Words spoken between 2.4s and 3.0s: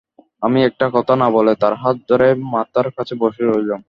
মাথার